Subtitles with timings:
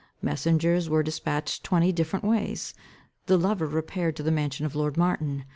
[0.19, 2.73] Messengers were dispatched twenty different ways.
[3.27, 5.43] The lover repaired to the mansion of Lord Martin.